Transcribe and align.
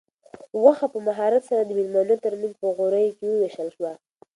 غوښه 0.61 0.87
په 0.93 0.99
مهارت 1.07 1.43
سره 1.49 1.61
د 1.63 1.69
مېلمنو 1.77 2.15
تر 2.25 2.33
منځ 2.41 2.53
په 2.61 2.67
غوریو 2.77 3.15
کې 3.17 3.25
وویشل 3.27 3.67
شوه. 3.75 3.93